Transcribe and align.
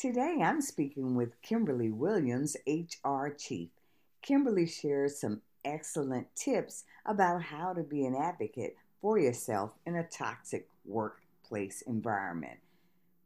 Today 0.00 0.38
I'm 0.42 0.62
speaking 0.62 1.14
with 1.14 1.42
Kimberly 1.42 1.90
Williams, 1.90 2.56
HR 2.66 3.28
Chief. 3.38 3.68
Kimberly 4.22 4.64
shares 4.64 5.20
some 5.20 5.42
excellent 5.62 6.26
tips 6.34 6.84
about 7.04 7.42
how 7.42 7.74
to 7.74 7.82
be 7.82 8.06
an 8.06 8.16
advocate 8.16 8.76
for 9.02 9.18
yourself 9.18 9.72
in 9.84 9.96
a 9.96 10.08
toxic 10.08 10.68
workplace 10.86 11.82
environment. 11.82 12.60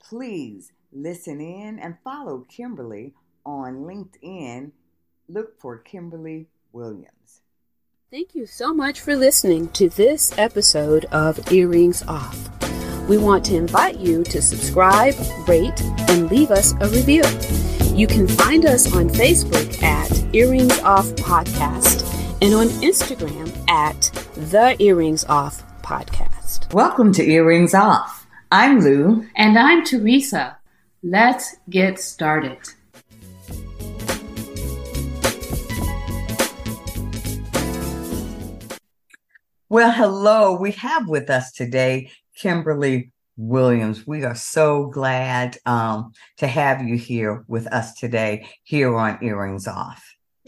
Please 0.00 0.73
listen 0.93 1.41
in 1.41 1.79
and 1.79 1.96
follow 2.02 2.45
Kimberly 2.48 3.14
on 3.46 3.84
LinkedIn. 3.84 4.72
Look 5.29 5.61
for 5.61 5.79
Kimberly 5.79 6.48
Williams. 6.72 7.43
Thank 8.11 8.34
you 8.34 8.46
so 8.46 8.75
much 8.75 9.00
for 9.00 9.14
listening 9.14 9.68
to 9.75 9.88
this 9.91 10.36
episode 10.36 11.04
of 11.12 11.52
Earrings 11.52 12.02
Off. 12.09 12.48
We 13.07 13.18
want 13.18 13.45
to 13.46 13.57
invite 13.57 14.00
you 14.00 14.25
to 14.25 14.41
subscribe, 14.41 15.14
rate, 15.46 15.79
and 16.08 16.31
leave 16.31 16.50
us 16.50 16.72
a 16.81 16.89
review. 16.89 17.22
You 17.94 18.07
can 18.07 18.27
find 18.27 18.64
us 18.64 18.96
on 18.96 19.11
Facebook 19.11 19.82
at 19.82 20.35
Earrings 20.35 20.79
Off 20.79 21.08
Podcast 21.17 22.03
and 22.40 22.54
on 22.54 22.68
Instagram 22.80 23.53
at 23.68 24.00
The 24.50 24.75
Earrings 24.82 25.22
Off 25.27 25.63
Podcast. 25.82 26.72
Welcome 26.72 27.13
to 27.13 27.22
Earrings 27.22 27.75
Off. 27.75 28.27
I'm 28.50 28.80
Lou. 28.80 29.27
And 29.36 29.58
I'm 29.58 29.85
Teresa. 29.85 30.57
Let's 31.02 31.57
get 31.68 31.99
started. 32.00 32.56
Well, 39.69 39.92
hello. 39.92 40.56
We 40.56 40.70
have 40.72 41.06
with 41.06 41.28
us 41.28 41.52
today 41.52 42.11
Kimberly 42.34 43.12
Williams. 43.36 44.06
We 44.06 44.24
are 44.24 44.34
so 44.34 44.86
glad 44.86 45.58
um, 45.66 46.12
to 46.38 46.47
have 46.47 46.83
you 46.83 46.97
here 46.97 47.44
with 47.48 47.66
us 47.68 47.94
today, 47.94 48.48
here 48.62 48.94
on 48.96 49.18
Earrings 49.22 49.66
Off. 49.66 50.04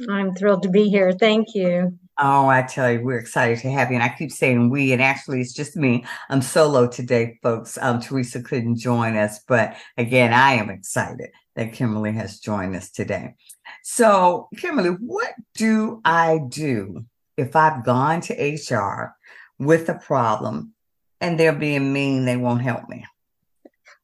I'm 0.09 0.34
thrilled 0.34 0.62
to 0.65 0.69
be 0.69 0.89
here. 0.89 1.12
Thank 1.12 1.55
you. 1.55 1.98
Oh, 2.19 2.48
I 2.48 2.62
tell 2.62 2.91
you, 2.91 3.03
we're 3.03 3.19
excited 3.19 3.59
to 3.61 3.70
have 3.70 3.91
you. 3.91 3.97
And 3.97 4.03
I 4.03 4.15
keep 4.17 4.33
saying 4.33 4.70
we, 4.70 4.93
and 4.93 5.03
actually, 5.03 5.41
it's 5.41 5.53
just 5.53 5.77
me. 5.77 6.05
I'm 6.31 6.43
solo 6.43 6.87
today, 6.87 7.39
folks. 7.43 7.78
Um, 7.81 8.00
Teresa 8.00 8.43
couldn't 8.43 8.78
join 8.78 9.17
us, 9.17 9.41
but 9.47 9.77
again, 9.98 10.33
I 10.33 10.55
am 10.55 10.71
excited 10.71 11.31
that 11.56 11.73
Kimberly 11.73 12.12
has 12.12 12.41
joined 12.41 12.77
us 12.77 12.91
today. 12.91 13.34
So, 13.83 14.48
Kimberly, 14.56 14.91
what 14.91 15.34
do 15.55 16.00
I 16.05 16.41
do 16.48 17.05
if 17.37 17.55
I've 17.55 17.84
gone 17.84 18.21
to 18.23 18.34
HR 18.34 19.15
with 19.59 19.89
a 19.89 19.95
problem 19.95 20.73
and 21.20 21.39
they're 21.39 21.53
being 21.53 21.92
mean, 21.92 22.25
they 22.25 22.36
won't 22.36 22.62
help 22.62 22.89
me. 22.89 23.05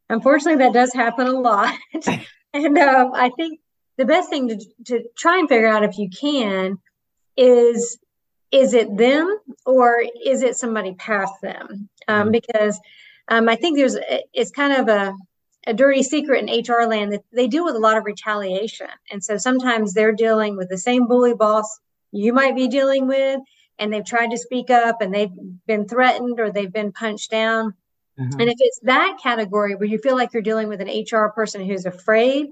Unfortunately, 0.08 0.64
that 0.64 0.74
does 0.74 0.92
happen 0.92 1.26
a 1.26 1.32
lot. 1.32 1.74
and 2.52 2.78
um, 2.78 3.12
I 3.14 3.30
think 3.36 3.60
the 3.96 4.04
best 4.04 4.30
thing 4.30 4.48
to, 4.48 4.58
to 4.86 5.04
try 5.16 5.38
and 5.38 5.48
figure 5.48 5.68
out 5.68 5.84
if 5.84 5.98
you 5.98 6.08
can 6.08 6.78
is 7.36 7.98
is 8.50 8.74
it 8.74 8.94
them 8.96 9.38
or 9.64 10.04
is 10.24 10.42
it 10.42 10.56
somebody 10.56 10.92
past 10.94 11.32
them? 11.40 11.88
Um, 12.06 12.24
mm-hmm. 12.24 12.30
Because 12.32 12.78
um, 13.28 13.48
I 13.48 13.56
think 13.56 13.78
there's 13.78 13.96
it's 14.34 14.50
kind 14.50 14.74
of 14.74 14.88
a 14.88 15.14
a 15.66 15.72
dirty 15.72 16.02
secret 16.02 16.42
in 16.42 16.62
HR 16.62 16.86
land 16.86 17.12
that 17.12 17.22
they 17.32 17.46
deal 17.46 17.64
with 17.64 17.76
a 17.76 17.80
lot 17.80 17.96
of 17.96 18.04
retaliation, 18.04 18.88
and 19.10 19.22
so 19.22 19.36
sometimes 19.36 19.94
they're 19.94 20.12
dealing 20.12 20.56
with 20.56 20.68
the 20.68 20.78
same 20.78 21.06
bully 21.06 21.34
boss 21.34 21.80
you 22.10 22.32
might 22.32 22.54
be 22.54 22.68
dealing 22.68 23.06
with, 23.06 23.40
and 23.78 23.92
they've 23.92 24.04
tried 24.04 24.30
to 24.30 24.38
speak 24.38 24.70
up 24.70 25.00
and 25.00 25.12
they've 25.12 25.32
been 25.66 25.88
threatened 25.88 26.38
or 26.40 26.50
they've 26.50 26.72
been 26.72 26.92
punched 26.92 27.30
down. 27.30 27.74
Mm-hmm. 28.18 28.40
And 28.40 28.50
if 28.50 28.56
it's 28.58 28.80
that 28.82 29.18
category 29.22 29.74
where 29.74 29.88
you 29.88 29.98
feel 29.98 30.16
like 30.16 30.32
you're 30.32 30.42
dealing 30.42 30.68
with 30.68 30.80
an 30.80 30.88
HR 30.88 31.30
person 31.30 31.64
who's 31.64 31.86
afraid, 31.86 32.48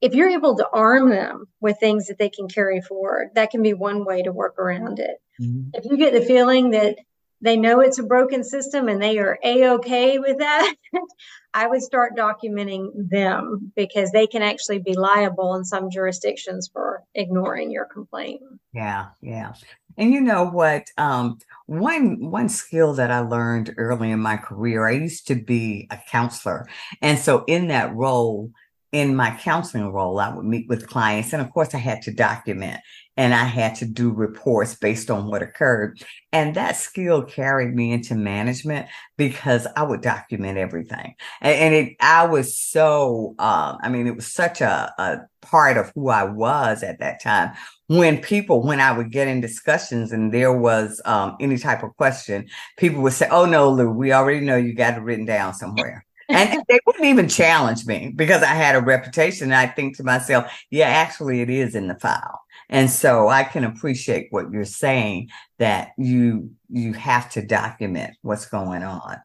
if 0.00 0.14
you're 0.14 0.30
able 0.30 0.56
to 0.56 0.68
arm 0.72 1.10
them 1.10 1.46
with 1.60 1.78
things 1.80 2.06
that 2.06 2.18
they 2.18 2.28
can 2.28 2.48
carry 2.48 2.80
forward, 2.80 3.30
that 3.34 3.50
can 3.50 3.62
be 3.62 3.74
one 3.74 4.04
way 4.04 4.22
to 4.22 4.32
work 4.32 4.58
around 4.58 5.00
it. 5.00 5.16
Mm-hmm. 5.40 5.70
If 5.74 5.84
you 5.84 5.96
get 5.96 6.12
the 6.12 6.20
feeling 6.20 6.70
that 6.70 6.96
they 7.40 7.56
know 7.56 7.80
it's 7.80 7.98
a 7.98 8.04
broken 8.04 8.42
system 8.42 8.88
and 8.88 9.00
they 9.00 9.18
are 9.18 9.38
a 9.42 9.70
okay 9.70 10.18
with 10.18 10.38
that, 10.38 10.74
I 11.54 11.66
would 11.66 11.82
start 11.82 12.16
documenting 12.16 12.90
them 13.10 13.72
because 13.74 14.10
they 14.10 14.26
can 14.26 14.42
actually 14.42 14.80
be 14.80 14.94
liable 14.94 15.54
in 15.54 15.64
some 15.64 15.90
jurisdictions 15.90 16.68
for 16.72 17.02
ignoring 17.14 17.70
your 17.70 17.86
complaint. 17.86 18.42
Yeah, 18.72 19.06
yeah. 19.20 19.54
And 19.98 20.12
you 20.12 20.20
know 20.20 20.44
what? 20.44 20.84
Um, 20.96 21.38
one 21.66 22.30
one 22.30 22.48
skill 22.48 22.94
that 22.94 23.10
I 23.10 23.20
learned 23.20 23.74
early 23.76 24.10
in 24.10 24.20
my 24.20 24.38
career, 24.38 24.86
I 24.86 24.92
used 24.92 25.26
to 25.26 25.34
be 25.34 25.86
a 25.90 25.98
counselor, 26.10 26.66
and 27.02 27.18
so 27.18 27.44
in 27.46 27.68
that 27.68 27.94
role, 27.94 28.50
in 28.92 29.14
my 29.14 29.36
counseling 29.42 29.92
role, 29.92 30.18
I 30.18 30.34
would 30.34 30.46
meet 30.46 30.68
with 30.68 30.88
clients, 30.88 31.34
and 31.34 31.42
of 31.42 31.52
course, 31.52 31.74
I 31.74 31.78
had 31.78 32.00
to 32.02 32.12
document 32.12 32.80
and 33.18 33.34
I 33.34 33.44
had 33.44 33.74
to 33.76 33.84
do 33.84 34.12
reports 34.12 34.76
based 34.76 35.10
on 35.10 35.26
what 35.26 35.42
occurred. 35.42 36.00
And 36.32 36.54
that 36.54 36.76
skill 36.76 37.24
carried 37.24 37.74
me 37.74 37.90
into 37.92 38.14
management 38.14 38.86
because 39.16 39.66
I 39.76 39.82
would 39.82 40.02
document 40.02 40.56
everything. 40.56 41.16
And, 41.40 41.54
and 41.56 41.74
it, 41.74 41.96
I 42.00 42.26
was 42.26 42.56
so, 42.56 43.34
um, 43.40 43.78
I 43.82 43.88
mean, 43.88 44.06
it 44.06 44.14
was 44.14 44.32
such 44.32 44.60
a, 44.60 44.94
a 44.98 45.18
part 45.42 45.76
of 45.76 45.90
who 45.96 46.08
I 46.08 46.22
was 46.24 46.84
at 46.84 47.00
that 47.00 47.20
time. 47.20 47.54
When 47.88 48.18
people, 48.20 48.62
when 48.62 48.80
I 48.80 48.96
would 48.96 49.10
get 49.10 49.28
in 49.28 49.40
discussions 49.40 50.12
and 50.12 50.32
there 50.32 50.52
was 50.52 51.00
um, 51.04 51.36
any 51.40 51.58
type 51.58 51.82
of 51.82 51.96
question, 51.96 52.46
people 52.76 53.02
would 53.02 53.14
say, 53.14 53.28
Oh 53.30 53.46
no, 53.46 53.70
Lou, 53.70 53.90
we 53.90 54.12
already 54.12 54.40
know 54.40 54.56
you 54.56 54.74
got 54.74 54.96
it 54.96 55.00
written 55.00 55.24
down 55.24 55.54
somewhere. 55.54 56.04
and 56.28 56.62
they 56.68 56.78
wouldn't 56.86 57.06
even 57.06 57.28
challenge 57.28 57.86
me 57.86 58.12
because 58.14 58.42
I 58.42 58.48
had 58.52 58.76
a 58.76 58.82
reputation. 58.82 59.50
I 59.52 59.66
think 59.66 59.96
to 59.96 60.04
myself, 60.04 60.52
yeah, 60.70 60.88
actually 60.88 61.40
it 61.40 61.48
is 61.48 61.74
in 61.74 61.88
the 61.88 61.94
file. 61.94 62.40
And 62.68 62.90
so 62.90 63.28
I 63.28 63.44
can 63.44 63.64
appreciate 63.64 64.26
what 64.30 64.50
you're 64.50 64.66
saying 64.66 65.30
that 65.58 65.92
you 65.96 66.50
you 66.68 66.92
have 66.92 67.30
to 67.30 67.46
document 67.46 68.14
what's 68.20 68.44
going 68.44 68.82
on. 68.82 69.16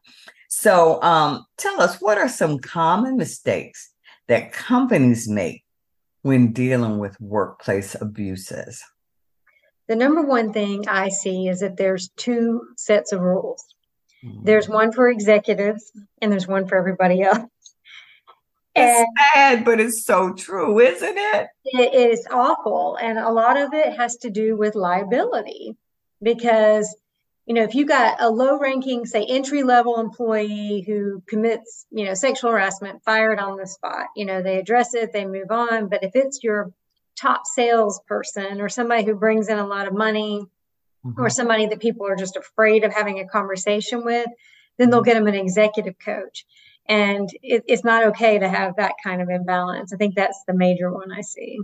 So 0.48 1.02
um, 1.02 1.44
tell 1.58 1.80
us 1.80 2.00
what 2.00 2.16
are 2.16 2.28
some 2.28 2.58
common 2.58 3.16
mistakes 3.16 3.90
that 4.28 4.52
companies 4.52 5.28
make 5.28 5.63
when 6.24 6.52
dealing 6.52 6.96
with 6.98 7.20
workplace 7.20 7.94
abuses? 8.00 8.82
The 9.88 9.94
number 9.94 10.22
one 10.22 10.54
thing 10.54 10.88
I 10.88 11.10
see 11.10 11.48
is 11.48 11.60
that 11.60 11.76
there's 11.76 12.08
two 12.16 12.62
sets 12.78 13.12
of 13.12 13.20
rules. 13.20 13.62
Mm-hmm. 14.24 14.44
There's 14.44 14.66
one 14.66 14.90
for 14.90 15.10
executives 15.10 15.92
and 16.22 16.32
there's 16.32 16.48
one 16.48 16.66
for 16.66 16.78
everybody 16.78 17.20
else. 17.20 17.44
It's 18.74 19.10
sad, 19.34 19.66
but 19.66 19.80
it's 19.80 20.04
so 20.04 20.32
true, 20.32 20.80
isn't 20.80 21.16
it? 21.16 21.48
It 21.64 21.94
is 21.94 22.26
awful. 22.30 22.96
And 22.96 23.18
a 23.18 23.30
lot 23.30 23.58
of 23.58 23.74
it 23.74 23.94
has 23.94 24.16
to 24.16 24.30
do 24.30 24.56
with 24.56 24.74
liability 24.74 25.76
because, 26.22 26.96
you 27.46 27.54
know, 27.54 27.62
if 27.62 27.74
you 27.74 27.84
got 27.84 28.20
a 28.20 28.30
low 28.30 28.58
ranking, 28.58 29.04
say, 29.04 29.24
entry 29.28 29.62
level 29.62 30.00
employee 30.00 30.82
who 30.86 31.22
commits, 31.28 31.86
you 31.90 32.06
know, 32.06 32.14
sexual 32.14 32.50
harassment, 32.50 33.02
fired 33.04 33.38
on 33.38 33.56
the 33.56 33.66
spot, 33.66 34.06
you 34.16 34.24
know, 34.24 34.42
they 34.42 34.58
address 34.58 34.94
it, 34.94 35.12
they 35.12 35.26
move 35.26 35.50
on. 35.50 35.88
But 35.88 36.02
if 36.02 36.12
it's 36.14 36.42
your 36.42 36.72
top 37.20 37.42
salesperson 37.46 38.60
or 38.60 38.68
somebody 38.68 39.04
who 39.04 39.14
brings 39.14 39.48
in 39.48 39.58
a 39.58 39.66
lot 39.66 39.86
of 39.86 39.94
money 39.94 40.46
mm-hmm. 41.04 41.20
or 41.20 41.28
somebody 41.28 41.66
that 41.66 41.80
people 41.80 42.06
are 42.06 42.16
just 42.16 42.36
afraid 42.36 42.82
of 42.82 42.94
having 42.94 43.20
a 43.20 43.28
conversation 43.28 44.04
with, 44.04 44.26
then 44.78 44.90
they'll 44.90 45.00
mm-hmm. 45.00 45.10
get 45.10 45.14
them 45.14 45.26
an 45.26 45.34
executive 45.34 45.98
coach 45.98 46.46
and 46.86 47.30
it, 47.42 47.64
it's 47.66 47.84
not 47.84 48.08
okay 48.08 48.38
to 48.38 48.48
have 48.48 48.76
that 48.76 48.92
kind 49.02 49.22
of 49.22 49.28
imbalance 49.28 49.92
i 49.92 49.96
think 49.96 50.14
that's 50.14 50.42
the 50.46 50.54
major 50.54 50.92
one 50.92 51.10
i 51.12 51.20
see 51.20 51.58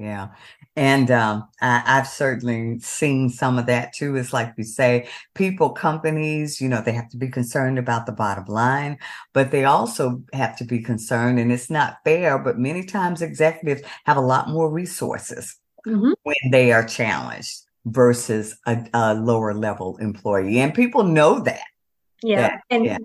yeah. 0.00 0.28
And 0.76 1.10
um, 1.10 1.48
I, 1.60 1.80
have 1.84 2.06
certainly 2.06 2.78
seen 2.78 3.30
some 3.30 3.58
of 3.58 3.66
that 3.66 3.92
too. 3.92 4.14
It's 4.16 4.32
like 4.32 4.54
you 4.56 4.64
say, 4.64 5.08
people, 5.34 5.70
companies, 5.70 6.60
you 6.60 6.68
know, 6.68 6.80
they 6.80 6.92
have 6.92 7.08
to 7.10 7.16
be 7.16 7.28
concerned 7.28 7.78
about 7.78 8.06
the 8.06 8.12
bottom 8.12 8.44
line, 8.46 8.98
but 9.32 9.50
they 9.50 9.64
also 9.64 10.22
have 10.32 10.56
to 10.58 10.64
be 10.64 10.80
concerned, 10.80 11.38
and 11.40 11.50
it's 11.50 11.70
not 11.70 11.98
fair, 12.04 12.38
but 12.38 12.58
many 12.58 12.84
times 12.84 13.22
executives 13.22 13.82
have 14.04 14.16
a 14.16 14.20
lot 14.20 14.48
more 14.48 14.70
resources 14.70 15.56
mm-hmm. 15.86 16.12
when 16.22 16.50
they 16.52 16.70
are 16.70 16.84
challenged 16.84 17.62
versus 17.86 18.56
a, 18.66 18.86
a, 18.94 19.14
lower 19.14 19.54
level 19.54 19.96
employee. 19.96 20.60
And 20.60 20.74
people 20.74 21.02
know 21.02 21.40
that. 21.40 21.64
Yeah. 22.22 22.48
That, 22.48 22.60
and 22.70 22.84
yeah. 22.84 22.98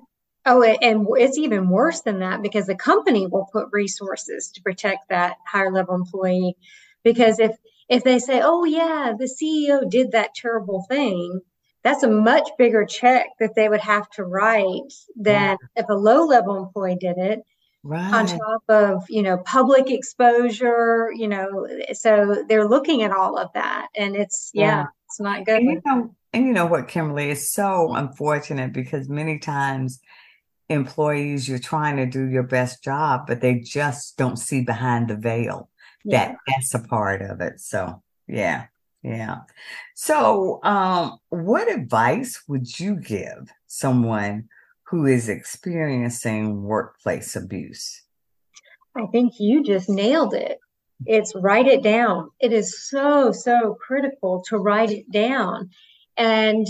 Oh, 0.46 0.62
and 0.62 1.08
it's 1.12 1.38
even 1.38 1.70
worse 1.70 2.02
than 2.02 2.20
that 2.20 2.42
because 2.42 2.68
the 2.68 2.76
company 2.76 3.28
will 3.28 3.48
put 3.54 3.70
resources 3.72 4.50
to 4.50 4.62
protect 4.62 5.08
that 5.10 5.38
higher 5.48 5.72
level 5.72 5.96
employee. 5.96 6.58
Because 7.04 7.40
if 7.40 7.56
if 7.90 8.04
they 8.04 8.20
say, 8.20 8.42
"Oh 8.44 8.64
yeah, 8.64 9.14
the 9.18 9.26
CEO 9.26 9.90
did 9.90 10.12
that 10.12 10.36
terrible 10.36 10.86
thing," 10.90 11.42
that's 11.84 12.04
a 12.04 12.10
much 12.10 12.50
bigger 12.58 12.86
check 12.86 13.28
that 13.40 13.56
they 13.56 13.70
would 13.70 13.82
have 13.82 14.10
to 14.12 14.24
write 14.24 14.94
than 15.16 15.58
yeah. 15.60 15.82
if 15.82 15.90
a 15.90 15.94
low 15.94 16.26
level 16.26 16.58
employee 16.58 16.98
did 17.00 17.18
it. 17.18 17.44
Right. 17.86 18.14
On 18.14 18.26
top 18.26 18.64
of 18.70 19.04
you 19.10 19.22
know 19.22 19.38
public 19.40 19.92
exposure, 19.92 21.10
you 21.14 21.28
know, 21.28 21.68
so 21.92 22.44
they're 22.48 22.68
looking 22.68 23.04
at 23.04 23.12
all 23.12 23.38
of 23.38 23.52
that, 23.54 23.88
and 23.96 24.16
it's 24.16 24.52
yeah, 24.54 24.66
yeah 24.66 24.86
it's 25.08 25.20
not 25.20 25.46
good. 25.46 25.58
And 25.58 25.66
you 25.70 25.82
know, 25.86 26.16
and 26.32 26.46
you 26.48 26.54
know 26.54 26.66
what, 26.66 26.88
Kimberly 26.88 27.30
is 27.30 27.52
so 27.52 27.94
unfortunate 27.94 28.72
because 28.72 29.10
many 29.10 29.38
times 29.38 30.00
employees 30.70 31.48
you're 31.48 31.60
trying 31.60 31.98
to 31.98 32.06
do 32.06 32.26
your 32.30 32.44
best 32.44 32.84
job, 32.84 33.28
but 33.28 33.42
they 33.42 33.60
just 33.60 34.18
don't 34.18 34.38
see 34.38 34.62
behind 34.62 35.10
the 35.10 35.16
veil. 35.16 35.70
Yeah. 36.04 36.28
That 36.28 36.38
that's 36.48 36.74
a 36.74 36.80
part 36.80 37.22
of 37.22 37.42
it. 37.42 37.60
So 37.60 38.02
yeah, 38.28 38.66
yeah. 39.02 39.42
So 39.96 40.60
um, 40.64 41.18
what 41.30 41.72
advice 41.72 42.44
would 42.48 42.80
you 42.80 42.96
give 42.96 43.52
someone 43.68 44.50
who 44.84 45.06
is 45.06 45.30
experiencing 45.30 46.64
workplace 46.64 47.36
abuse? 47.36 48.04
I 48.96 49.08
think 49.08 49.34
you 49.40 49.64
just 49.64 49.90
nailed 49.90 50.34
it. 50.34 50.60
It's 51.06 51.34
write 51.36 51.68
it 51.68 51.84
down. 51.84 52.30
It 52.40 52.54
is 52.54 52.88
so, 52.88 53.32
so 53.32 53.76
critical 53.82 54.44
to 54.50 54.58
write 54.58 54.92
it 54.92 55.12
down. 55.12 55.72
And, 56.16 56.68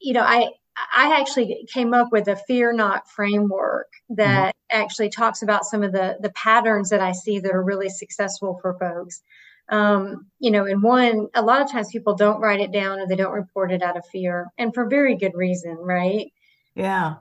you 0.00 0.14
know, 0.14 0.22
I, 0.22 0.48
I 0.94 1.18
actually 1.20 1.66
came 1.72 1.94
up 1.94 2.12
with 2.12 2.28
a 2.28 2.36
fear 2.36 2.72
not 2.72 3.08
framework 3.08 3.92
that 4.10 4.54
mm-hmm. 4.54 4.80
actually 4.82 5.10
talks 5.10 5.42
about 5.42 5.64
some 5.64 5.82
of 5.82 5.92
the, 5.92 6.16
the 6.20 6.30
patterns 6.30 6.90
that 6.90 7.00
I 7.00 7.12
see 7.12 7.38
that 7.40 7.52
are 7.52 7.62
really 7.62 7.88
successful 7.88 8.58
for 8.60 8.74
folks. 8.74 9.22
Um, 9.70 10.26
you 10.38 10.50
know, 10.50 10.64
and 10.64 10.82
one, 10.82 11.28
a 11.34 11.42
lot 11.42 11.60
of 11.60 11.70
times 11.70 11.88
people 11.92 12.14
don't 12.14 12.40
write 12.40 12.60
it 12.60 12.72
down 12.72 13.00
or 13.00 13.06
they 13.06 13.16
don't 13.16 13.32
report 13.32 13.70
it 13.70 13.82
out 13.82 13.98
of 13.98 14.06
fear 14.06 14.48
and 14.56 14.72
for 14.72 14.88
very 14.88 15.14
good 15.14 15.34
reason, 15.34 15.76
right? 15.76 16.32
Yeah. 16.74 17.16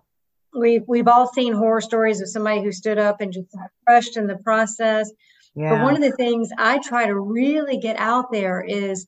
We've, 0.58 0.84
we've 0.88 1.10
all 1.10 1.28
seen 1.28 1.54
horror 1.54 1.82
stories 1.82 2.22
of 2.22 2.30
somebody 2.30 2.62
who 2.62 2.72
stood 2.72 2.98
up 2.98 3.20
and 3.20 3.34
just 3.34 3.52
got 3.52 3.70
crushed 3.86 4.16
in 4.16 4.28
the 4.28 4.38
process. 4.38 5.12
Yeah. 5.56 5.72
But 5.72 5.84
one 5.84 5.96
of 5.96 6.02
the 6.02 6.16
things 6.16 6.50
I 6.58 6.80
try 6.80 7.06
to 7.06 7.20
really 7.20 7.78
get 7.78 7.98
out 7.98 8.32
there 8.32 8.62
is 8.62 9.08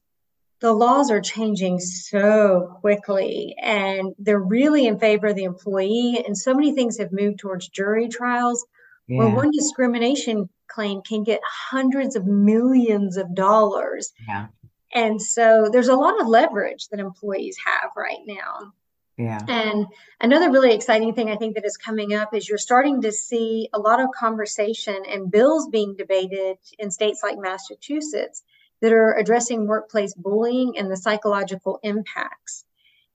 the 0.61 0.73
laws 0.73 1.09
are 1.09 1.21
changing 1.21 1.79
so 1.79 2.77
quickly 2.81 3.55
and 3.61 4.13
they're 4.19 4.39
really 4.39 4.87
in 4.87 4.99
favor 4.99 5.27
of 5.27 5.35
the 5.35 5.45
employee. 5.45 6.23
And 6.25 6.37
so 6.37 6.53
many 6.53 6.73
things 6.73 6.97
have 6.97 7.11
moved 7.11 7.39
towards 7.39 7.69
jury 7.69 8.09
trials 8.09 8.65
yeah. 9.07 9.19
where 9.19 9.29
one 9.29 9.51
discrimination 9.51 10.49
claim 10.67 11.01
can 11.01 11.23
get 11.23 11.39
hundreds 11.45 12.15
of 12.15 12.25
millions 12.25 13.15
of 13.15 13.33
dollars. 13.33 14.11
Yeah. 14.27 14.47
And 14.93 15.21
so 15.21 15.69
there's 15.71 15.87
a 15.87 15.95
lot 15.95 16.19
of 16.19 16.27
leverage 16.27 16.87
that 16.89 16.99
employees 16.99 17.57
have 17.65 17.91
right 17.95 18.19
now. 18.25 18.73
Yeah. 19.17 19.39
And 19.47 19.85
another 20.21 20.49
really 20.49 20.73
exciting 20.73 21.13
thing 21.13 21.29
I 21.29 21.35
think 21.35 21.55
that 21.55 21.65
is 21.65 21.75
coming 21.77 22.13
up 22.13 22.33
is 22.33 22.47
you're 22.47 22.57
starting 22.57 23.01
to 23.01 23.11
see 23.11 23.69
a 23.73 23.79
lot 23.79 23.99
of 23.99 24.07
conversation 24.17 24.95
and 25.09 25.29
bills 25.29 25.67
being 25.69 25.95
debated 25.97 26.57
in 26.77 26.89
states 26.89 27.21
like 27.21 27.37
Massachusetts 27.37 28.43
that 28.81 28.93
are 28.93 29.13
addressing 29.13 29.67
workplace 29.67 30.13
bullying 30.13 30.77
and 30.77 30.89
the 30.89 30.97
psychological 30.97 31.79
impacts. 31.83 32.65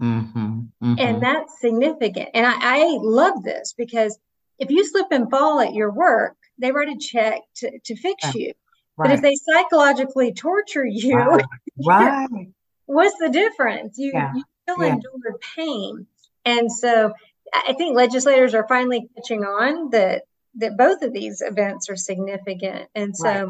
Mm-hmm, 0.03 0.39
mm-hmm. 0.39 0.95
And 0.99 1.23
that's 1.23 1.61
significant. 1.61 2.31
And 2.35 2.47
I, 2.47 2.55
I, 2.61 2.99
love 3.01 3.43
this 3.45 3.75
because 3.77 4.19
if 4.59 4.71
you 4.71 4.85
slip 4.85 5.07
and 5.13 5.31
fall 5.31 5.61
at 5.61 5.73
your 5.73 5.93
work, 5.93 6.37
they 6.59 6.73
write 6.73 6.89
a 6.89 6.99
check 6.99 7.41
to, 7.57 7.79
to 7.85 7.97
fix 7.97 8.25
yeah. 8.25 8.33
you. 8.35 8.53
Right. 8.97 9.09
But 9.09 9.15
if 9.15 9.23
they 9.23 9.35
psychologically 9.37 10.33
torture 10.33 10.85
you, 10.85 11.17
right. 11.17 11.45
right. 11.87 12.49
what's 12.87 13.19
the 13.19 13.31
difference? 13.31 13.99
You, 13.99 14.13
yeah. 14.13 14.33
you 14.35 14.45
still 14.63 14.85
yeah. 14.85 14.95
endured 14.95 15.41
pain. 15.57 16.07
And 16.45 16.71
so 16.71 17.13
I 17.53 17.73
think 17.75 17.97
legislators 17.97 18.55
are 18.55 18.67
finally 18.69 19.09
catching 19.17 19.45
on 19.45 19.91
that 19.91 20.23
that 20.57 20.77
both 20.77 21.03
of 21.03 21.13
these 21.13 21.41
events 21.41 21.89
are 21.89 21.97
significant. 21.97 22.89
And 22.95 23.17
so 23.17 23.29
right. 23.29 23.49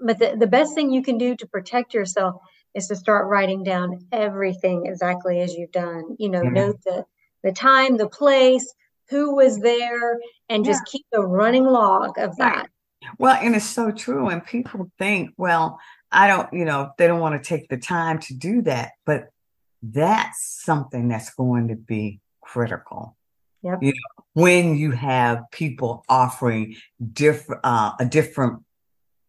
But 0.00 0.18
the, 0.18 0.36
the 0.38 0.46
best 0.46 0.74
thing 0.74 0.90
you 0.90 1.02
can 1.02 1.18
do 1.18 1.36
to 1.36 1.46
protect 1.46 1.94
yourself 1.94 2.36
is 2.74 2.88
to 2.88 2.96
start 2.96 3.26
writing 3.26 3.62
down 3.62 4.06
everything 4.12 4.86
exactly 4.86 5.40
as 5.40 5.54
you've 5.54 5.72
done. 5.72 6.16
You 6.18 6.28
know, 6.28 6.42
mm-hmm. 6.42 6.54
note 6.54 6.80
the 6.84 7.04
the 7.42 7.52
time, 7.52 7.96
the 7.96 8.08
place, 8.08 8.74
who 9.08 9.36
was 9.36 9.58
there, 9.58 10.18
and 10.48 10.64
just 10.64 10.82
yeah. 10.86 10.90
keep 10.92 11.06
a 11.14 11.20
running 11.20 11.64
log 11.64 12.18
of 12.18 12.36
that. 12.36 12.56
Right. 12.56 12.68
Well, 13.18 13.38
and 13.40 13.54
it's 13.54 13.66
so 13.68 13.90
true. 13.90 14.28
And 14.28 14.44
people 14.44 14.90
think, 14.98 15.30
well, 15.36 15.78
I 16.10 16.26
don't, 16.26 16.52
you 16.52 16.64
know, 16.64 16.90
they 16.98 17.06
don't 17.06 17.20
want 17.20 17.40
to 17.40 17.48
take 17.48 17.68
the 17.68 17.76
time 17.76 18.18
to 18.20 18.34
do 18.34 18.62
that. 18.62 18.92
But 19.04 19.28
that's 19.82 20.62
something 20.64 21.08
that's 21.08 21.32
going 21.34 21.68
to 21.68 21.76
be 21.76 22.20
critical. 22.40 23.16
Yep. 23.62 23.78
You 23.82 23.92
know, 23.92 24.24
when 24.34 24.76
you 24.76 24.92
have 24.92 25.44
people 25.50 26.04
offering 26.08 26.76
different 27.12 27.60
uh, 27.64 27.92
a 27.98 28.04
different 28.04 28.62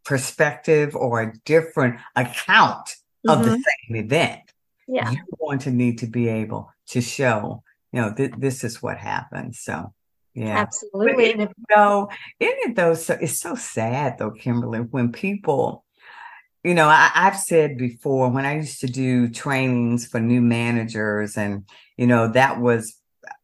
perspective 0.08 0.96
or 0.96 1.22
a 1.22 1.34
different 1.44 2.00
account 2.16 2.88
mm-hmm. 2.88 3.30
of 3.30 3.44
the 3.44 3.52
mm-hmm. 3.52 3.94
same 3.94 4.06
event, 4.06 4.42
yeah. 4.88 5.12
you're 5.12 5.26
going 5.40 5.60
to 5.60 5.70
need 5.70 6.00
to 6.00 6.08
be 6.08 6.30
able 6.30 6.72
to 6.88 7.02
show, 7.02 7.62
you 7.92 8.02
know, 8.02 8.14
th- 8.14 8.32
this 8.38 8.64
is 8.64 8.82
what 8.82 8.98
happened. 8.98 9.54
So, 9.54 9.94
yeah, 10.34 10.60
absolutely. 10.60 11.36
But, 11.36 11.52
you 11.70 11.76
know, 11.76 12.10
those, 12.74 13.06
so, 13.06 13.18
it's 13.20 13.40
so 13.40 13.56
sad 13.56 14.18
though, 14.18 14.32
Kimberly, 14.32 14.80
when 14.80 15.12
people 15.12 15.84
you 16.64 16.74
know, 16.74 16.88
I, 16.88 17.10
have 17.14 17.38
said 17.38 17.78
before 17.78 18.30
when 18.30 18.46
I 18.46 18.58
used 18.58 18.82
to 18.82 18.88
do 18.88 19.30
trainings 19.30 20.06
for 20.06 20.20
new 20.20 20.42
managers, 20.42 21.38
and, 21.38 21.64
you 21.96 22.08
know, 22.08 22.28
that 22.34 22.60
was 22.60 23.00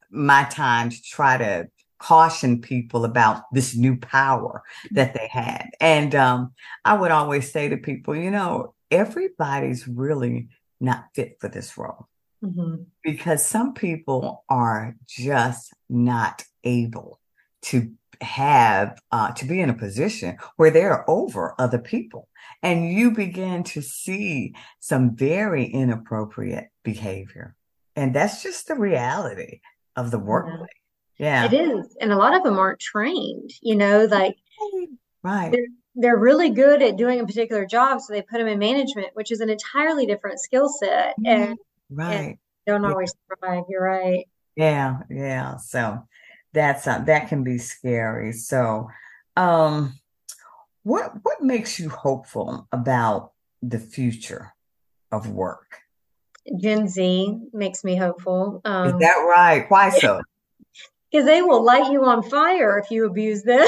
my 0.09 0.43
time 0.45 0.89
to 0.89 1.01
try 1.01 1.37
to 1.37 1.69
caution 2.03 2.59
people 2.59 3.05
about 3.05 3.43
this 3.53 3.75
new 3.75 3.95
power 3.95 4.61
that 4.91 5.13
they 5.13 5.29
had. 5.31 5.69
And 5.79 6.13
um, 6.13 6.51
I 6.83 6.95
would 6.95 7.11
always 7.11 7.49
say 7.49 7.69
to 7.69 7.77
people, 7.77 8.13
you 8.13 8.29
know, 8.29 8.73
everybody's 8.91 9.87
really 9.87 10.49
not 10.81 11.05
fit 11.15 11.37
for 11.39 11.47
this 11.47 11.77
role. 11.77 12.07
Mm-hmm. 12.43 12.83
because 13.01 13.45
some 13.45 13.73
people 13.73 14.43
are 14.49 14.97
just 15.07 15.73
not 15.89 16.43
able 16.65 17.21
to 17.61 17.93
have 18.19 18.99
uh, 19.13 19.31
to 19.31 19.45
be 19.45 19.61
in 19.61 19.69
a 19.69 19.73
position 19.73 20.35
where 20.57 20.69
they're 20.69 21.09
over 21.09 21.55
other 21.57 21.79
people. 21.79 22.27
And 22.61 22.91
you 22.91 23.11
begin 23.11 23.63
to 23.63 23.81
see 23.81 24.55
some 24.81 25.15
very 25.15 25.63
inappropriate 25.63 26.67
behavior. 26.83 27.55
And 27.95 28.13
that's 28.13 28.43
just 28.43 28.67
the 28.67 28.75
reality 28.75 29.61
of 29.95 30.11
the 30.11 30.19
workplace 30.19 30.67
yeah. 31.17 31.45
it 31.45 31.53
is 31.53 31.95
and 32.01 32.11
a 32.11 32.17
lot 32.17 32.35
of 32.35 32.43
them 32.43 32.57
aren't 32.57 32.79
trained 32.79 33.51
you 33.61 33.75
know 33.75 34.05
like 34.05 34.35
right 35.23 35.51
they're, 35.51 35.67
they're 35.95 36.17
really 36.17 36.49
good 36.49 36.81
at 36.81 36.97
doing 36.97 37.19
a 37.19 37.25
particular 37.25 37.65
job 37.65 38.01
so 38.01 38.13
they 38.13 38.21
put 38.21 38.37
them 38.37 38.47
in 38.47 38.59
management 38.59 39.07
which 39.13 39.31
is 39.31 39.39
an 39.39 39.49
entirely 39.49 40.05
different 40.05 40.39
skill 40.39 40.69
set 40.69 41.15
mm-hmm. 41.19 41.25
and 41.25 41.57
right 41.89 42.11
and 42.19 42.37
don't 42.65 42.85
always 42.85 43.13
yeah. 43.29 43.35
thrive 43.39 43.63
you're 43.69 43.83
right 43.83 44.27
yeah 44.55 44.99
yeah 45.09 45.57
so 45.57 46.03
that's 46.53 46.87
uh, 46.87 46.99
that 46.99 47.27
can 47.27 47.43
be 47.43 47.57
scary. 47.57 48.31
So, 48.31 48.89
um, 49.35 49.99
what 50.83 51.11
what 51.23 51.41
makes 51.41 51.79
you 51.79 51.89
hopeful 51.89 52.67
about 52.71 53.31
the 53.61 53.79
future 53.79 54.53
of 55.11 55.29
work? 55.29 55.79
Gen 56.59 56.87
Z 56.87 57.39
makes 57.53 57.83
me 57.83 57.95
hopeful. 57.95 58.61
Um, 58.65 58.87
Is 58.87 58.99
that 58.99 59.15
right? 59.15 59.65
Why 59.69 59.89
so? 59.99 60.21
Because 61.13 61.27
they 61.27 61.43
will 61.43 61.63
light 61.63 61.91
you 61.91 62.03
on 62.05 62.23
fire 62.23 62.79
if 62.79 62.89
you 62.89 63.05
abuse 63.05 63.43
them. 63.43 63.67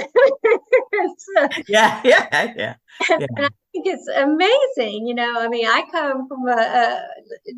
so, 1.17 1.47
yeah, 1.67 2.01
yeah, 2.03 2.27
yeah. 2.33 2.53
yeah. 2.57 3.17
And 3.19 3.45
I 3.45 3.49
think 3.71 3.85
it's 3.85 4.07
amazing. 4.07 5.05
You 5.05 5.13
know, 5.13 5.39
I 5.39 5.47
mean, 5.47 5.67
I 5.67 5.83
come 5.91 6.27
from 6.27 6.47
a, 6.47 6.51
a 6.51 7.03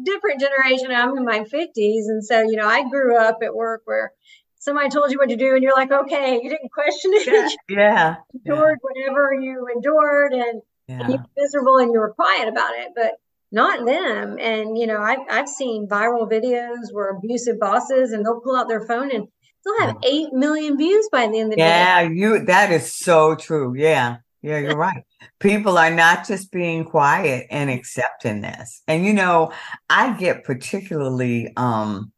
different 0.04 0.42
generation. 0.42 0.92
I'm 0.92 1.18
in 1.18 1.24
my 1.24 1.40
50s. 1.40 2.10
And 2.10 2.22
so, 2.22 2.42
you 2.42 2.58
know, 2.58 2.68
I 2.68 2.90
grew 2.90 3.18
up 3.18 3.38
at 3.42 3.56
work 3.56 3.84
where 3.86 4.12
somebody 4.60 4.90
told 4.90 5.10
you 5.10 5.18
what 5.18 5.30
to 5.30 5.38
do 5.38 5.54
and 5.54 5.64
you're 5.64 5.76
like, 5.76 5.92
okay, 5.92 6.38
you 6.44 6.50
didn't 6.50 6.72
question 6.74 7.12
it. 7.14 7.58
Yeah. 7.70 8.16
you 8.34 8.54
endured 8.54 8.80
yeah. 8.84 9.04
whatever 9.06 9.34
you 9.34 9.68
endured 9.74 10.34
and, 10.34 10.62
yeah. 10.90 11.00
and 11.00 11.14
you 11.14 11.20
were 11.20 11.26
miserable 11.38 11.78
and 11.78 11.94
you 11.94 12.00
were 12.00 12.14
quiet 12.14 12.50
about 12.50 12.74
it, 12.76 12.90
but 12.94 13.14
not 13.54 13.86
them. 13.86 14.38
And, 14.38 14.78
you 14.78 14.86
know, 14.88 15.02
I've, 15.02 15.20
I've 15.30 15.48
seen 15.48 15.88
viral 15.88 16.30
videos 16.30 16.92
where 16.92 17.12
abusive 17.12 17.58
bosses 17.60 18.12
and 18.12 18.26
they'll 18.26 18.42
pull 18.42 18.58
out 18.58 18.68
their 18.68 18.86
phone 18.86 19.10
and 19.12 19.30
they'll 19.66 19.88
have 19.88 19.98
8 20.04 20.34
million 20.34 20.78
views 20.78 21.10
by 21.12 21.28
the 21.28 21.40
end 21.40 21.54
of 21.54 21.58
the 21.58 21.64
yeah, 21.64 22.04
day. 22.04 22.10
Yeah, 22.10 22.12
you, 22.14 22.46
that 22.46 22.72
is 22.72 22.94
so 22.94 23.36
true. 23.36 23.76
Yeah. 23.76 24.18
Yeah, 24.42 24.60
you're 24.60 24.78
right. 24.78 25.04
People 25.40 25.78
are 25.78 25.92
not 25.92 26.28
just 26.28 26.52
being 26.52 26.86
quiet 26.86 27.48
and 27.50 27.70
accepting 27.70 28.42
this. 28.42 28.82
And 28.88 29.06
you 29.06 29.14
know, 29.14 29.52
I 29.90 30.14
get 30.14 30.44
particularly 30.44 31.52
um 31.58 32.12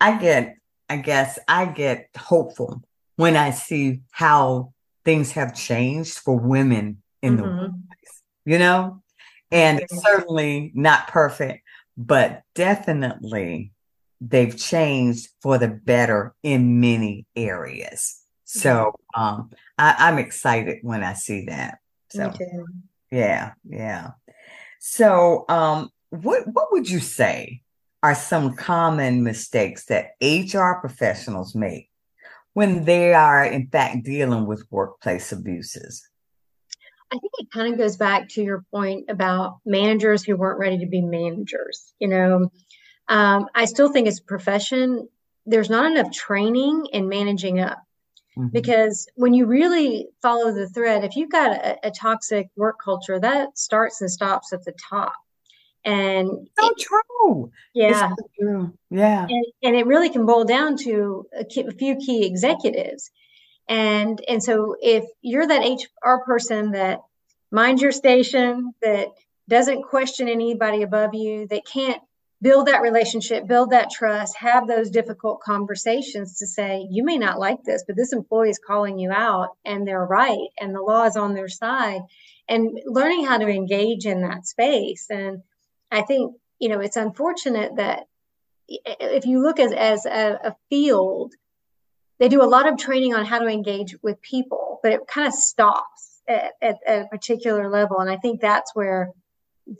I 0.00 0.18
get 0.18 0.56
I 0.88 0.98
guess 0.98 1.38
I 1.48 1.66
get 1.66 2.10
hopeful 2.16 2.82
when 3.16 3.36
I 3.36 3.50
see 3.50 4.02
how 4.12 4.72
things 5.04 5.32
have 5.32 5.54
changed 5.54 6.18
for 6.18 6.38
women 6.38 7.02
in 7.22 7.36
mm-hmm. 7.36 7.42
the 7.42 7.48
workplace, 7.48 8.22
you 8.44 8.58
know? 8.58 9.02
And 9.50 9.82
certainly 9.88 10.72
not 10.74 11.08
perfect, 11.08 11.64
but 11.96 12.42
definitely 12.54 13.72
they've 14.20 14.56
changed 14.56 15.28
for 15.42 15.58
the 15.58 15.68
better 15.68 16.34
in 16.42 16.80
many 16.80 17.26
areas. 17.36 18.20
So 18.44 18.94
um, 19.14 19.50
I, 19.78 20.10
am 20.10 20.18
excited 20.18 20.78
when 20.82 21.02
I 21.02 21.14
see 21.14 21.46
that. 21.46 21.78
So 22.10 22.32
yeah, 23.10 23.52
yeah. 23.68 24.10
So 24.80 25.44
um, 25.48 25.90
what 26.10 26.42
what 26.52 26.68
would 26.72 26.88
you 26.88 27.00
say 27.00 27.62
are 28.02 28.14
some 28.14 28.54
common 28.54 29.24
mistakes 29.24 29.86
that 29.86 30.10
HR 30.20 30.78
professionals 30.80 31.54
make 31.54 31.90
when 32.52 32.84
they 32.84 33.14
are 33.14 33.44
in 33.44 33.68
fact 33.68 34.04
dealing 34.04 34.46
with 34.46 34.66
workplace 34.70 35.32
abuses? 35.32 36.06
I 37.10 37.18
think 37.18 37.32
it 37.38 37.50
kind 37.50 37.72
of 37.72 37.78
goes 37.78 37.96
back 37.96 38.28
to 38.30 38.42
your 38.42 38.64
point 38.72 39.08
about 39.08 39.58
managers 39.64 40.24
who 40.24 40.36
weren't 40.36 40.58
ready 40.58 40.78
to 40.78 40.86
be 40.86 41.00
managers. 41.00 41.94
You 41.98 42.08
know, 42.08 42.50
um, 43.08 43.48
I 43.54 43.64
still 43.66 43.92
think 43.92 44.08
as 44.08 44.18
a 44.18 44.22
profession, 44.22 45.08
there's 45.46 45.70
not 45.70 45.90
enough 45.90 46.10
training 46.12 46.86
in 46.92 47.08
managing 47.08 47.60
up. 47.60 47.78
Mm-hmm. 48.36 48.48
Because 48.48 49.06
when 49.14 49.34
you 49.34 49.46
really 49.46 50.08
follow 50.20 50.52
the 50.52 50.68
thread, 50.68 51.04
if 51.04 51.14
you've 51.14 51.30
got 51.30 51.52
a, 51.52 51.86
a, 51.86 51.90
toxic 51.90 52.48
work 52.56 52.76
culture, 52.82 53.20
that 53.20 53.56
starts 53.56 54.00
and 54.00 54.10
stops 54.10 54.52
at 54.52 54.64
the 54.64 54.72
top. 54.72 55.12
And 55.84 56.48
so 56.58 56.66
it, 56.66 56.78
true. 56.78 57.52
Yeah. 57.74 58.08
So 58.08 58.16
true. 58.40 58.72
Yeah. 58.90 59.26
And, 59.28 59.44
and, 59.62 59.76
it 59.76 59.86
really 59.86 60.08
can 60.08 60.26
boil 60.26 60.44
down 60.44 60.76
to 60.78 61.26
a, 61.32 61.44
a 61.60 61.70
few 61.72 61.96
key 61.96 62.26
executives. 62.26 63.10
And 63.68 64.20
and 64.28 64.42
so 64.42 64.76
if 64.80 65.04
you're 65.22 65.46
that 65.46 65.62
HR 65.62 66.24
person 66.24 66.72
that 66.72 67.00
minds 67.50 67.82
your 67.82 67.92
station, 67.92 68.72
that 68.82 69.08
doesn't 69.48 69.82
question 69.82 70.28
anybody 70.28 70.82
above 70.82 71.14
you, 71.14 71.46
that 71.48 71.66
can't 71.66 72.00
build 72.42 72.66
that 72.66 72.82
relationship, 72.82 73.46
build 73.46 73.70
that 73.70 73.90
trust, 73.90 74.36
have 74.36 74.66
those 74.66 74.90
difficult 74.90 75.40
conversations 75.40 76.38
to 76.38 76.46
say, 76.46 76.86
you 76.90 77.04
may 77.04 77.16
not 77.16 77.38
like 77.38 77.62
this, 77.64 77.84
but 77.86 77.96
this 77.96 78.12
employee 78.12 78.50
is 78.50 78.60
calling 78.64 78.98
you 78.98 79.10
out 79.10 79.50
and 79.64 79.86
they're 79.86 80.04
right 80.04 80.48
and 80.60 80.74
the 80.74 80.82
law 80.82 81.04
is 81.04 81.16
on 81.16 81.34
their 81.34 81.48
side. 81.48 82.02
And 82.46 82.78
learning 82.84 83.24
how 83.24 83.38
to 83.38 83.48
engage 83.48 84.04
in 84.04 84.20
that 84.20 84.46
space. 84.46 85.06
And 85.08 85.42
I 85.90 86.02
think, 86.02 86.36
you 86.58 86.68
know, 86.68 86.80
it's 86.80 86.96
unfortunate 86.96 87.76
that 87.76 88.04
if 88.68 89.24
you 89.24 89.42
look 89.42 89.58
as, 89.58 89.72
as 89.72 90.04
a, 90.04 90.38
a 90.44 90.56
field, 90.68 91.32
they 92.18 92.28
do 92.28 92.42
a 92.42 92.44
lot 92.44 92.68
of 92.68 92.78
training 92.78 93.14
on 93.14 93.24
how 93.24 93.38
to 93.38 93.46
engage 93.46 93.96
with 94.02 94.20
people, 94.20 94.80
but 94.82 94.92
it 94.92 95.00
kind 95.08 95.26
of 95.26 95.32
stops 95.32 96.20
at, 96.28 96.52
at, 96.60 96.76
at 96.86 97.02
a 97.06 97.08
particular 97.08 97.70
level. 97.70 97.98
And 97.98 98.10
I 98.10 98.16
think 98.16 98.40
that's 98.40 98.74
where 98.74 99.10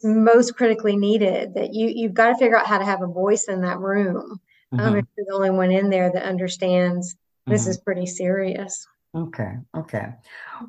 most 0.02 0.56
critically 0.56 0.96
needed 0.96 1.54
that 1.54 1.74
you 1.74 1.88
you've 1.88 2.14
got 2.14 2.28
to 2.28 2.36
figure 2.36 2.56
out 2.56 2.66
how 2.66 2.78
to 2.78 2.84
have 2.84 3.02
a 3.02 3.06
voice 3.06 3.44
in 3.48 3.60
that 3.62 3.78
room. 3.78 4.40
Mm-hmm. 4.72 4.80
um, 4.80 4.96
if 4.96 5.04
you're 5.16 5.26
the 5.28 5.34
only 5.34 5.50
one 5.50 5.70
in 5.70 5.90
there 5.90 6.10
that 6.10 6.24
understands 6.24 7.16
this 7.46 7.62
mm-hmm. 7.62 7.70
is 7.70 7.78
pretty 7.78 8.06
serious. 8.06 8.86
Okay 9.14 9.54
okay. 9.76 10.14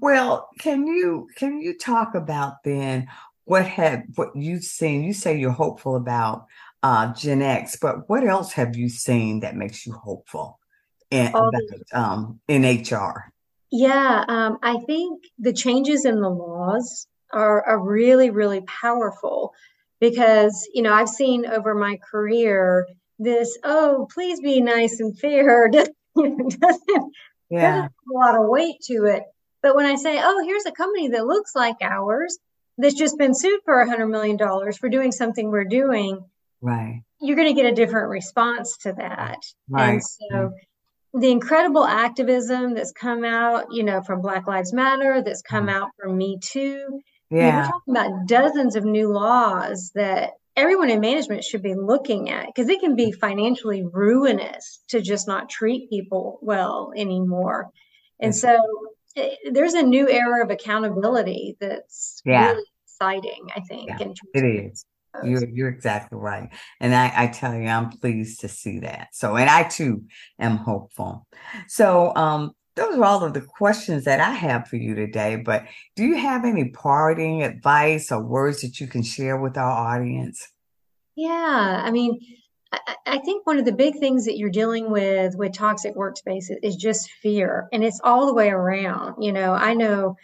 Well 0.02 0.50
can 0.60 0.86
you 0.86 1.28
can 1.36 1.60
you 1.60 1.78
talk 1.78 2.16
about 2.16 2.64
then 2.64 3.08
what 3.46 3.66
have 3.66 4.04
what 4.16 4.36
you've 4.36 4.64
seen? 4.64 5.04
You 5.04 5.14
say 5.14 5.38
you're 5.40 5.52
hopeful 5.52 5.96
about 5.96 6.48
uh 6.86 7.12
gen 7.14 7.42
x 7.42 7.78
but 7.82 8.08
what 8.08 8.24
else 8.24 8.54
have 8.54 8.76
you 8.76 8.88
seen 8.88 9.40
that 9.40 9.56
makes 9.56 9.88
you 9.88 9.94
hopeful 9.94 10.60
in, 11.10 11.28
about, 11.28 11.52
um, 11.94 12.40
in 12.48 12.64
hr 12.64 13.34
yeah 13.72 14.24
um, 14.28 14.60
i 14.62 14.78
think 14.86 15.24
the 15.40 15.52
changes 15.52 16.06
in 16.06 16.22
the 16.22 16.30
laws 16.30 17.08
are, 17.34 17.64
are 17.64 17.80
really, 17.80 18.30
really 18.30 18.62
powerful 18.62 19.54
because, 20.00 20.68
you 20.74 20.82
know, 20.82 20.94
I've 20.94 21.10
seen 21.10 21.46
over 21.46 21.74
my 21.74 21.98
career 22.10 22.88
this, 23.20 23.58
oh, 23.64 24.08
please 24.14 24.42
be 24.42 24.62
nice 24.62 25.00
and 25.00 25.18
fair 25.18 25.70
doesn't, 25.72 26.60
doesn't, 26.60 27.14
yeah. 27.50 27.72
doesn't 27.72 27.92
a 28.14 28.14
lot 28.14 28.36
of 28.36 28.48
weight 28.48 28.82
to 28.88 29.06
it. 29.06 29.24
But 29.62 29.76
when 29.76 29.86
I 29.86 29.96
say, 29.96 30.20
oh, 30.22 30.44
here's 30.46 30.66
a 30.66 30.72
company 30.72 31.10
that 31.10 31.26
looks 31.26 31.56
like 31.56 31.78
ours 31.82 32.38
that's 32.78 32.94
just 32.94 33.18
been 33.18 33.34
sued 33.34 33.62
for 33.66 33.80
a 33.80 33.90
hundred 33.90 34.08
million 34.08 34.38
dollars 34.38 34.78
for 34.78 34.90
doing 34.90 35.12
something 35.12 35.50
we're 35.50 35.64
doing, 35.64 36.24
right? 36.62 37.02
You're 37.22 37.38
going 37.38 37.54
to 37.54 37.60
get 37.60 37.72
a 37.72 37.76
different 37.76 38.10
response 38.10 38.78
to 38.80 38.94
that. 38.94 39.40
Right. 39.70 39.94
And 39.94 40.04
so 40.04 40.54
the 41.14 41.32
incredible 41.32 41.86
activism 41.86 42.74
that's 42.74 42.92
come 42.92 43.24
out, 43.24 43.68
you 43.72 43.84
know, 43.84 44.02
from 44.02 44.22
Black 44.22 44.48
Lives 44.48 44.74
Matter, 44.74 45.22
that's 45.22 45.42
come 45.42 45.68
mm-hmm. 45.68 45.78
out 45.78 45.90
from 45.98 46.18
Me 46.18 46.38
Too, 46.42 47.00
yeah. 47.30 47.58
we're 47.58 47.72
talking 47.72 47.96
about 47.96 48.28
dozens 48.28 48.76
of 48.76 48.86
new 48.86 49.12
laws 49.12 49.92
that 49.96 50.32
everyone 50.56 50.90
in 50.90 51.00
management 51.00 51.44
should 51.44 51.62
be 51.62 51.76
looking 51.76 52.30
at 52.30 52.48
because 52.48 52.70
it 52.70 52.80
can 52.80 52.96
be 52.96 53.12
financially 53.12 53.86
ruinous 53.92 54.82
to 54.88 55.02
just 55.02 55.28
not 55.28 55.50
treat 55.50 55.90
people 55.90 56.40
well 56.42 56.92
anymore. 56.96 57.70
And 58.20 58.34
so 58.34 58.58
it, 59.16 59.38
eh, 59.46 59.50
there's 59.52 59.74
a 59.74 59.84
new 59.84 60.10
era 60.10 60.44
of 60.44 60.50
accountability 60.52 61.58
that's 61.60 62.22
yeah. 62.26 62.52
really 62.52 62.64
exciting, 62.86 63.48
I 63.56 63.60
think. 63.62 63.90
Yeah, 64.00 64.08
it 64.34 64.46
is. 64.46 64.86
You're, 65.24 65.48
you're 65.48 65.70
exactly 65.70 66.18
right. 66.18 66.50
And 66.80 66.94
I, 66.94 67.12
I 67.16 67.28
tell 67.28 67.54
you, 67.54 67.68
I'm 67.68 67.90
pleased 67.90 68.42
to 68.42 68.50
see 68.50 68.80
that. 68.80 69.10
So, 69.14 69.38
and 69.38 69.50
I 69.50 69.64
too 69.64 70.04
am 70.40 70.58
hopeful. 70.58 71.26
So, 71.68 72.14
um, 72.16 72.52
those 72.76 72.96
are 72.96 73.04
all 73.04 73.24
of 73.24 73.34
the 73.34 73.42
questions 73.42 74.04
that 74.04 74.20
I 74.20 74.32
have 74.32 74.68
for 74.68 74.76
you 74.76 74.96
today. 74.96 75.38
But 75.38 75.66
do 75.96 76.04
you 76.04 76.18
have 76.18 76.44
any 76.44 76.70
parting 76.70 77.44
advice 77.44 78.12
or 78.12 78.22
words 78.22 78.62
that 78.62 78.80
you 78.80 78.88
can 78.88 79.02
share 79.02 79.38
with 79.38 79.58
our 79.58 79.72
audience? 79.72 80.50
Yeah, 81.16 81.82
I 81.84 81.92
mean, 81.92 82.20
I, 82.74 82.96
I 83.06 83.18
think 83.20 83.48
one 83.48 83.58
of 83.58 83.66
the 83.66 83.72
big 83.72 84.00
things 84.00 84.26
that 84.26 84.38
you're 84.38 84.50
dealing 84.50 84.92
with 84.92 85.36
with 85.36 85.54
toxic 85.54 85.96
workspaces 85.96 86.58
is 86.62 86.76
just 86.76 87.10
fear, 87.22 87.70
and 87.72 87.84
it's 87.84 88.02
all 88.04 88.26
the 88.26 88.34
way 88.34 88.50
around. 88.50 89.24
You 89.24 89.32
know, 89.32 89.54
I 89.54 89.74
know 89.74 90.18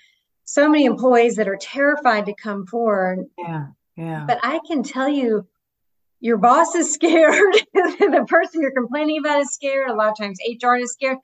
so 0.43 0.67
many 0.67 0.84
employees 0.84 1.38
that 1.38 1.48
are 1.48 1.58
terrified 1.58 2.25
to 2.25 2.34
come 2.34 2.65
forward. 2.67 3.25
Yeah, 3.38 3.67
yeah. 3.96 4.25
But 4.27 4.39
I 4.43 4.60
can 4.67 4.84
tell 4.84 5.08
you, 5.08 5.48
your 6.20 6.38
boss 6.38 6.75
is 6.75 6.93
scared. 6.93 7.53
the 7.74 8.25
person 8.27 8.60
you're 8.62 8.72
complaining 8.72 9.20
about 9.20 9.39
is 9.39 9.53
scared. 9.53 9.89
A 9.89 9.93
lot 9.93 10.10
of 10.10 10.17
times, 10.17 10.38
HR 10.62 10.75
is 10.75 10.91
scared 10.91 11.17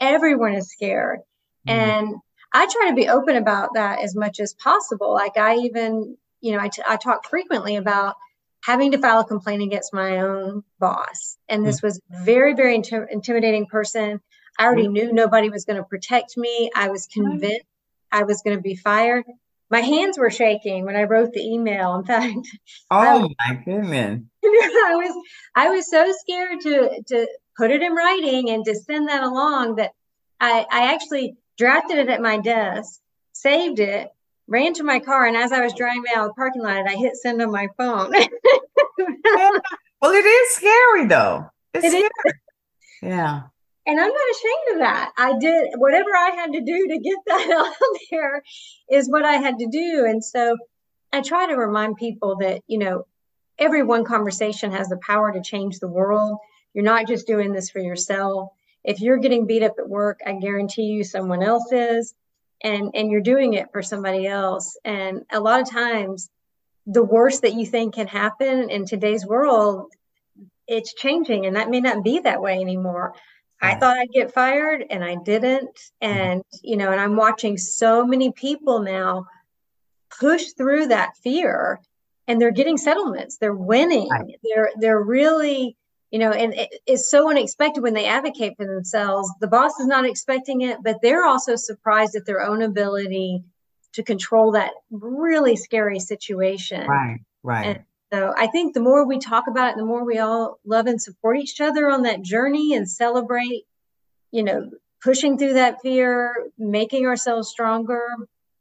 everyone 0.00 0.54
is 0.54 0.70
scared. 0.70 1.20
Mm-hmm. 1.66 1.78
And 1.78 2.14
I 2.52 2.66
try 2.66 2.88
to 2.90 2.94
be 2.94 3.08
open 3.08 3.36
about 3.36 3.70
that 3.74 4.02
as 4.02 4.14
much 4.14 4.40
as 4.40 4.54
possible. 4.54 5.12
Like 5.12 5.36
I 5.36 5.56
even, 5.56 6.16
you 6.40 6.52
know, 6.52 6.60
I, 6.60 6.68
t- 6.68 6.82
I 6.86 6.96
talk 6.96 7.28
frequently 7.28 7.76
about 7.76 8.16
having 8.62 8.92
to 8.92 8.98
file 8.98 9.20
a 9.20 9.24
complaint 9.24 9.62
against 9.62 9.94
my 9.94 10.18
own 10.18 10.62
boss. 10.78 11.38
And 11.48 11.66
this 11.66 11.78
mm-hmm. 11.78 11.86
was 11.86 12.00
very, 12.10 12.54
very 12.54 12.78
inti- 12.78 13.10
intimidating 13.10 13.66
person. 13.66 14.20
I 14.58 14.64
already 14.64 14.84
mm-hmm. 14.84 14.92
knew 14.92 15.12
nobody 15.12 15.50
was 15.50 15.64
going 15.64 15.78
to 15.78 15.84
protect 15.84 16.36
me. 16.36 16.70
I 16.74 16.90
was 16.90 17.06
convinced 17.06 17.64
I 18.12 18.24
was 18.24 18.42
going 18.42 18.56
to 18.56 18.62
be 18.62 18.76
fired. 18.76 19.24
My 19.70 19.80
hands 19.80 20.18
were 20.18 20.30
shaking 20.30 20.84
when 20.84 20.96
I 20.96 21.04
wrote 21.04 21.32
the 21.32 21.40
email. 21.40 21.94
In 21.94 22.04
fact, 22.04 22.46
oh 22.90 23.22
was, 23.22 23.30
my 23.38 23.54
goodness, 23.64 24.20
I 24.44 24.94
was 24.96 25.24
I 25.54 25.70
was 25.70 25.90
so 25.90 26.12
scared 26.18 26.60
to 26.60 27.02
to 27.08 27.26
put 27.56 27.70
it 27.70 27.82
in 27.82 27.92
writing 27.92 28.50
and 28.50 28.64
to 28.64 28.74
send 28.74 29.08
that 29.08 29.22
along 29.22 29.76
that 29.76 29.92
I, 30.40 30.66
I 30.70 30.92
actually 30.94 31.36
drafted 31.58 31.98
it 31.98 32.08
at 32.08 32.22
my 32.22 32.38
desk, 32.38 33.00
saved 33.32 33.78
it, 33.78 34.08
ran 34.48 34.74
to 34.74 34.82
my 34.82 34.98
car, 35.00 35.26
and 35.26 35.36
as 35.36 35.52
I 35.52 35.60
was 35.60 35.74
driving 35.74 36.04
out 36.14 36.24
of 36.24 36.30
the 36.30 36.34
parking 36.34 36.62
lot, 36.62 36.88
I 36.88 36.94
hit 36.94 37.16
send 37.16 37.40
on 37.40 37.50
my 37.50 37.68
phone. 37.76 38.10
well, 40.00 40.12
it 40.12 40.24
is 40.24 40.54
scary 40.54 41.06
though. 41.06 41.46
It's 41.74 41.84
it 41.84 41.90
scary. 41.90 42.08
Is. 42.26 42.34
Yeah. 43.02 43.42
And 43.84 44.00
I'm 44.00 44.12
not 44.12 44.30
ashamed 44.30 44.74
of 44.74 44.78
that. 44.78 45.12
I 45.16 45.38
did 45.38 45.70
whatever 45.76 46.10
I 46.16 46.30
had 46.36 46.52
to 46.52 46.60
do 46.60 46.88
to 46.88 46.98
get 46.98 47.18
that 47.26 47.50
out 47.50 47.74
there 48.10 48.42
is 48.90 49.10
what 49.10 49.24
I 49.24 49.34
had 49.34 49.58
to 49.58 49.66
do. 49.66 50.04
And 50.06 50.24
so 50.24 50.56
I 51.12 51.20
try 51.20 51.46
to 51.46 51.56
remind 51.56 51.96
people 51.96 52.36
that, 52.36 52.62
you 52.66 52.78
know, 52.78 53.06
every 53.58 53.82
one 53.82 54.04
conversation 54.04 54.72
has 54.72 54.88
the 54.88 54.98
power 54.98 55.32
to 55.32 55.42
change 55.42 55.78
the 55.78 55.88
world. 55.88 56.38
You're 56.74 56.84
not 56.84 57.06
just 57.06 57.26
doing 57.26 57.52
this 57.52 57.70
for 57.70 57.78
yourself. 57.78 58.50
If 58.84 59.00
you're 59.00 59.18
getting 59.18 59.46
beat 59.46 59.62
up 59.62 59.74
at 59.78 59.88
work, 59.88 60.20
I 60.26 60.32
guarantee 60.34 60.84
you 60.84 61.04
someone 61.04 61.42
else 61.42 61.70
is. 61.72 62.14
And, 62.64 62.90
and 62.94 63.10
you're 63.10 63.20
doing 63.20 63.54
it 63.54 63.72
for 63.72 63.82
somebody 63.82 64.26
else. 64.26 64.76
And 64.84 65.22
a 65.32 65.40
lot 65.40 65.60
of 65.60 65.70
times, 65.70 66.30
the 66.86 67.02
worst 67.02 67.42
that 67.42 67.54
you 67.54 67.66
think 67.66 67.94
can 67.94 68.06
happen 68.06 68.70
in 68.70 68.84
today's 68.84 69.26
world, 69.26 69.92
it's 70.66 70.94
changing, 70.94 71.46
and 71.46 71.56
that 71.56 71.70
may 71.70 71.80
not 71.80 72.02
be 72.02 72.20
that 72.20 72.40
way 72.40 72.60
anymore. 72.60 73.14
I 73.62 73.76
thought 73.76 73.96
I'd 73.96 74.10
get 74.10 74.34
fired 74.34 74.84
and 74.90 75.04
I 75.04 75.16
didn't. 75.24 75.76
Mm-hmm. 76.02 76.08
And, 76.08 76.42
you 76.62 76.76
know, 76.76 76.90
and 76.90 77.00
I'm 77.00 77.16
watching 77.16 77.56
so 77.56 78.04
many 78.04 78.32
people 78.32 78.80
now 78.80 79.26
push 80.18 80.48
through 80.56 80.88
that 80.88 81.16
fear 81.22 81.80
and 82.26 82.40
they're 82.40 82.50
getting 82.50 82.76
settlements. 82.76 83.36
They're 83.38 83.54
winning. 83.54 84.08
They're 84.42 84.70
they're 84.78 85.00
really 85.00 85.76
you 86.12 86.18
know, 86.18 86.30
and 86.30 86.52
it, 86.54 86.74
it's 86.86 87.10
so 87.10 87.30
unexpected 87.30 87.82
when 87.82 87.94
they 87.94 88.04
advocate 88.04 88.52
for 88.56 88.66
themselves. 88.66 89.32
The 89.40 89.48
boss 89.48 89.80
is 89.80 89.86
not 89.86 90.04
expecting 90.04 90.60
it, 90.60 90.78
but 90.84 90.98
they're 91.02 91.24
also 91.24 91.56
surprised 91.56 92.14
at 92.14 92.26
their 92.26 92.42
own 92.42 92.62
ability 92.62 93.42
to 93.94 94.02
control 94.02 94.52
that 94.52 94.72
really 94.90 95.56
scary 95.56 95.98
situation. 95.98 96.86
Right, 96.86 97.20
right. 97.42 97.66
And 97.66 97.84
so 98.12 98.34
I 98.36 98.46
think 98.48 98.74
the 98.74 98.80
more 98.80 99.06
we 99.06 99.18
talk 99.18 99.44
about 99.48 99.70
it, 99.70 99.76
the 99.76 99.86
more 99.86 100.04
we 100.04 100.18
all 100.18 100.60
love 100.66 100.86
and 100.86 101.00
support 101.00 101.38
each 101.38 101.60
other 101.62 101.88
on 101.88 102.02
that 102.02 102.20
journey 102.20 102.74
and 102.74 102.88
celebrate, 102.88 103.64
you 104.30 104.42
know, 104.42 104.70
pushing 105.02 105.38
through 105.38 105.54
that 105.54 105.80
fear, 105.80 106.46
making 106.58 107.06
ourselves 107.06 107.48
stronger, 107.48 108.06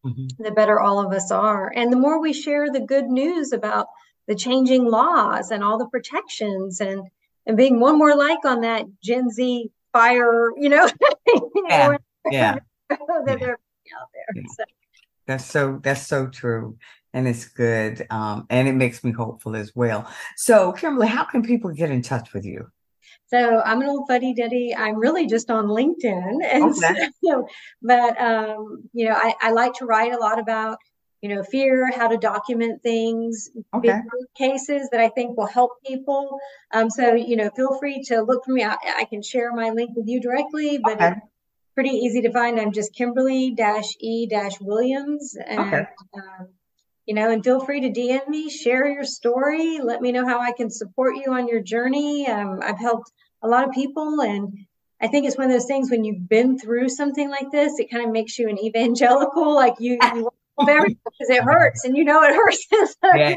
mm-hmm. 0.05 0.41
the 0.41 0.51
better 0.51 0.79
all 0.79 1.05
of 1.05 1.12
us 1.12 1.31
are. 1.31 1.72
And 1.75 1.91
the 1.91 1.98
more 1.98 2.22
we 2.22 2.31
share 2.31 2.72
the 2.72 2.79
good 2.79 3.08
news 3.08 3.51
about 3.51 3.88
the 4.27 4.36
changing 4.36 4.86
laws 4.86 5.51
and 5.51 5.65
all 5.65 5.77
the 5.77 5.89
protections 5.89 6.79
and 6.79 7.10
and 7.46 7.58
being 7.58 7.80
one 7.80 7.98
more 7.98 8.16
like 8.16 8.44
on 8.46 8.62
that 8.62 8.86
Gen 9.04 9.30
Z 9.30 9.70
fire, 9.94 10.52
you 10.58 10.70
know, 10.70 10.88
yeah, 11.68 11.98
yeah. 12.30 12.56
that 12.90 13.00
yeah. 13.28 13.36
they're 13.36 13.60
out 14.00 14.08
there. 14.14 14.34
Yeah. 14.36 14.44
So. 14.58 14.64
That's 15.28 15.46
so 15.46 15.80
that's 15.84 16.06
so 16.08 16.28
true. 16.28 16.78
And 17.14 17.28
it's 17.28 17.46
good. 17.46 18.08
Um, 18.10 18.48
and 18.50 18.68
it 18.68 18.74
makes 18.74 19.04
me 19.04 19.12
hopeful 19.12 19.56
as 19.56 19.76
well. 19.76 20.10
So, 20.38 20.72
Kimberly, 20.72 21.08
how 21.08 21.26
can 21.26 21.44
people 21.44 21.72
get 21.72 21.92
in 21.92 22.02
touch 22.02 22.34
with 22.34 22.46
you? 22.46 22.72
So 23.28 23.62
I'm 23.62 23.82
an 23.82 23.88
old 23.88 24.08
fuddy 24.10 24.34
duddy. 24.34 24.76
I'm 24.76 24.98
really 24.98 25.26
just 25.26 25.50
on 25.50 25.68
LinkedIn, 25.68 26.44
and 26.44 26.64
okay. 26.66 27.10
so, 27.24 27.48
but 27.82 28.20
um, 28.20 28.84
you 28.94 29.08
know, 29.08 29.16
I, 29.16 29.34
I 29.42 29.52
like 29.52 29.74
to 29.76 29.86
write 29.86 30.14
a 30.14 30.18
lot 30.18 30.38
about 30.38 30.78
you 31.22 31.30
know 31.30 31.44
fear, 31.44 31.92
how 31.92 32.08
to 32.08 32.18
document 32.18 32.82
things, 32.82 33.50
okay. 33.74 34.00
cases 34.36 34.90
that 34.92 35.00
I 35.00 35.10
think 35.10 35.38
will 35.38 35.46
help 35.46 35.72
people. 35.86 36.40
Um, 36.74 36.90
so 36.90 37.13
you 37.13 37.36
know, 37.36 37.50
feel 37.56 37.78
free 37.80 38.04
to 38.08 38.22
look 38.22 38.44
for 38.46 38.51
me. 38.51 38.63
I, 38.63 38.75
I 38.84 39.06
can 39.06 39.22
share 39.22 39.54
my 39.54 39.70
link 39.70 39.92
with 39.96 40.08
you 40.08 40.20
directly, 40.20 40.80
but 40.84 40.94
okay. 40.94 41.10
it's 41.10 41.22
pretty 41.75 41.92
easy 41.92 42.22
to 42.22 42.32
find. 42.32 42.60
I'm 42.60 42.72
just 42.72 42.94
Kimberly 42.94 43.51
dash 43.51 43.96
E 44.00 44.28
dash 44.28 44.60
Williams, 44.60 45.38
and 45.46 45.60
okay. 45.60 45.86
um, 46.16 46.48
you 47.06 47.13
know, 47.13 47.32
and 47.32 47.44
feel 47.44 47.60
free 47.60 47.82
to 47.82 47.90
DM 47.90 48.28
me, 48.28 48.50
share 48.50 48.88
your 48.88 49.04
story, 49.04 49.80
let 49.80 50.01
me 50.01 50.12
know 50.12 50.25
how 50.25 50.40
I 50.40 50.51
can 50.54 50.70
support 50.70 51.16
you 51.18 51.34
on 51.34 51.48
your 51.48 51.62
journey. 51.62 52.28
Um, 52.28 52.60
I've 52.63 52.80
helped 52.80 53.12
a 53.44 53.48
lot 53.48 53.63
of 53.63 53.72
people, 53.72 54.22
and 54.22 54.58
I 55.00 55.08
think 55.08 55.25
it's 55.28 55.38
one 55.38 55.48
of 55.48 55.51
those 55.51 55.66
things 55.66 55.92
when 55.92 56.04
you've 56.04 56.30
been 56.30 56.58
through 56.58 56.90
something 56.90 57.30
like 57.30 57.51
this, 57.51 57.80
it 57.80 57.92
kind 57.92 58.06
of 58.06 58.12
makes 58.12 58.40
you 58.40 58.50
an 58.50 58.63
evangelical, 58.63 59.54
like 59.54 59.75
you, 59.80 60.00
you 60.16 60.30
very 60.65 60.89
much 60.89 60.98
because 61.06 61.30
it 61.30 61.44
hurts, 61.44 61.86
and 61.86 61.96
you 61.96 62.03
know 62.03 62.22
it 62.24 62.36
hurts. 62.36 62.68
yeah. 63.15 63.36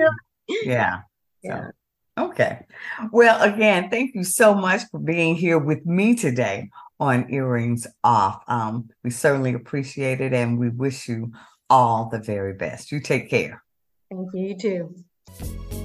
Yeah. 0.65 1.01
yeah. 1.43 1.71
So, 2.19 2.25
okay. 2.25 2.67
Well, 3.13 3.43
again, 3.43 3.91
thank 3.91 4.15
you 4.15 4.25
so 4.25 4.55
much 4.55 4.83
for 4.91 5.01
being 5.01 5.37
here 5.37 5.59
with 5.59 5.85
me 5.87 6.15
today 6.15 6.71
on 7.01 7.33
Earrings 7.33 7.87
Off. 8.03 8.43
Um, 8.49 8.91
we 9.03 9.11
certainly 9.11 9.55
appreciate 9.55 10.21
it, 10.21 10.33
and 10.33 10.59
we 10.59 10.69
wish 10.69 11.09
you 11.09 11.33
all 11.71 12.09
the 12.11 12.19
very 12.19 12.55
best. 12.55 12.93
You 12.93 13.01
take 13.01 13.31
care. 13.31 13.63
Thank 14.11 14.29
you. 14.35 14.47
You 14.49 14.59
too. 14.59 15.81